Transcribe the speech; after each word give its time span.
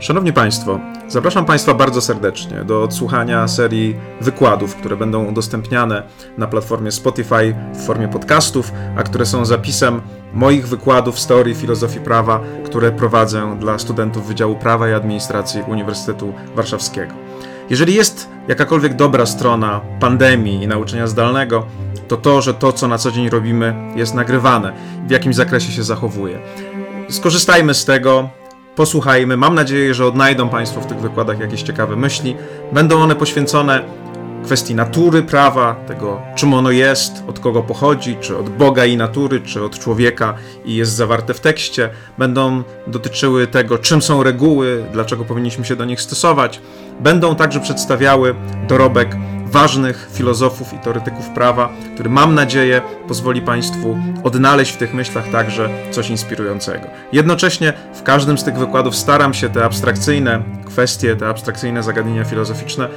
Szanowni 0.00 0.32
Państwo, 0.32 0.80
zapraszam 1.08 1.44
Państwa 1.44 1.74
bardzo 1.74 2.00
serdecznie 2.00 2.64
do 2.64 2.82
odsłuchania 2.82 3.48
serii 3.48 3.96
wykładów, 4.20 4.76
które 4.76 4.96
będą 4.96 5.24
udostępniane 5.24 6.02
na 6.38 6.46
platformie 6.46 6.92
Spotify 6.92 7.54
w 7.74 7.86
formie 7.86 8.08
podcastów, 8.08 8.72
a 8.96 9.02
które 9.02 9.26
są 9.26 9.44
zapisem 9.44 10.00
moich 10.34 10.68
wykładów 10.68 11.20
z 11.20 11.26
teorii 11.26 11.54
filozofii 11.54 12.00
prawa, 12.00 12.40
które 12.64 12.92
prowadzę 12.92 13.56
dla 13.58 13.78
studentów 13.78 14.26
Wydziału 14.26 14.56
Prawa 14.56 14.88
i 14.88 14.92
Administracji 14.92 15.62
Uniwersytetu 15.68 16.32
Warszawskiego. 16.56 17.14
Jeżeli 17.70 17.94
jest 17.94 18.28
jakakolwiek 18.48 18.94
dobra 18.94 19.26
strona 19.26 19.80
pandemii 20.00 20.62
i 20.62 20.66
nauczania 20.66 21.06
zdalnego, 21.06 21.66
to 22.08 22.16
to, 22.16 22.42
że 22.42 22.54
to, 22.54 22.72
co 22.72 22.88
na 22.88 22.98
co 22.98 23.10
dzień 23.10 23.30
robimy, 23.30 23.74
jest 23.96 24.14
nagrywane, 24.14 24.72
w 25.06 25.10
jakimś 25.10 25.36
zakresie 25.36 25.72
się 25.72 25.82
zachowuje. 25.82 26.38
Skorzystajmy 27.08 27.74
z 27.74 27.84
tego, 27.84 28.39
posłuchajmy. 28.76 29.36
Mam 29.36 29.54
nadzieję, 29.54 29.94
że 29.94 30.06
odnajdą 30.06 30.48
Państwo 30.48 30.80
w 30.80 30.86
tych 30.86 31.00
wykładach 31.00 31.40
jakieś 31.40 31.62
ciekawe 31.62 31.96
myśli. 31.96 32.36
Będą 32.72 33.02
one 33.02 33.16
poświęcone 33.16 33.84
kwestii 34.44 34.74
natury 34.74 35.22
prawa, 35.22 35.74
tego 35.74 36.20
czym 36.34 36.54
ono 36.54 36.70
jest, 36.70 37.12
od 37.28 37.40
kogo 37.40 37.62
pochodzi, 37.62 38.16
czy 38.20 38.36
od 38.36 38.48
Boga 38.48 38.84
i 38.84 38.96
natury, 38.96 39.40
czy 39.40 39.64
od 39.64 39.78
człowieka 39.78 40.34
i 40.64 40.74
jest 40.74 40.92
zawarte 40.92 41.34
w 41.34 41.40
tekście. 41.40 41.90
Będą 42.18 42.62
dotyczyły 42.86 43.46
tego, 43.46 43.78
czym 43.78 44.02
są 44.02 44.22
reguły, 44.22 44.84
dlaczego 44.92 45.24
powinniśmy 45.24 45.64
się 45.64 45.76
do 45.76 45.84
nich 45.84 46.00
stosować. 46.00 46.60
Będą 47.00 47.36
także 47.36 47.60
przedstawiały 47.60 48.34
dorobek 48.68 49.16
ważnych 49.50 50.08
filozofów 50.12 50.72
i 50.72 50.78
teoretyków 50.78 51.28
prawa, 51.28 51.68
który 51.94 52.10
mam 52.10 52.34
nadzieję 52.34 52.82
pozwoli 53.08 53.42
Państwu 53.42 53.98
odnaleźć 54.24 54.72
w 54.72 54.76
tych 54.76 54.94
myślach 54.94 55.28
także 55.28 55.68
coś 55.90 56.10
inspirującego. 56.10 56.86
Jednocześnie 57.12 57.72
w 57.94 58.02
każdym 58.02 58.38
z 58.38 58.44
tych 58.44 58.58
wykładów 58.58 58.96
staram 58.96 59.34
się 59.34 59.48
te 59.48 59.64
abstrakcyjne 59.64 60.42
kwestie, 60.66 61.16
te 61.16 61.28
abstrakcyjne 61.28 61.82
zagadnienia 61.82 62.24
filozoficzne 62.24 62.88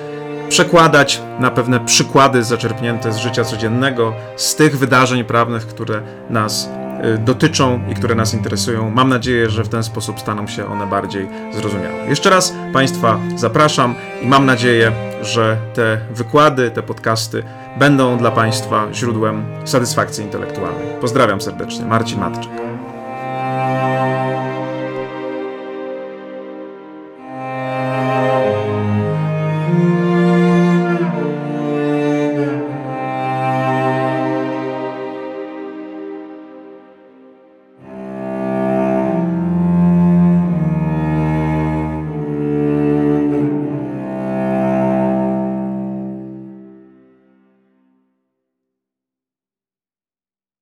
przekładać 0.50 1.22
na 1.40 1.52
pewne 1.52 1.80
przykłady 1.80 2.44
zaczerpnięte 2.44 3.14
z 3.14 3.18
życia 3.18 3.44
codziennego, 3.44 4.14
z 4.36 4.56
tych 4.56 4.78
wydarzeń 4.78 5.24
prawnych, 5.24 5.68
które 5.68 6.02
nas 6.30 6.70
y, 7.16 7.18
dotyczą 7.18 7.80
i 7.92 7.96
które 7.96 8.16
nas 8.16 8.34
interesują. 8.34 8.90
Mam 8.90 9.10
nadzieję, 9.10 9.50
że 9.50 9.64
w 9.64 9.70
ten 9.70 9.84
sposób 9.84 10.20
staną 10.20 10.48
się 10.48 10.66
one 10.66 10.88
bardziej 10.88 11.28
zrozumiałe. 11.54 12.06
Jeszcze 12.10 12.30
raz 12.30 12.54
Państwa 12.74 13.20
zapraszam 13.36 13.96
i 14.22 14.28
mam 14.28 14.46
nadzieję, 14.46 14.92
że 15.24 15.58
te 15.74 15.98
wykłady, 16.12 16.72
te 16.72 16.84
podcasty 16.84 17.44
będą 17.80 18.18
dla 18.18 18.32
Państwa 18.32 18.88
źródłem 18.94 19.46
satysfakcji 19.66 20.24
intelektualnej. 20.24 20.88
Pozdrawiam 21.02 21.42
serdecznie, 21.42 21.86
Marcin 21.86 22.20
Matczak. 22.20 22.73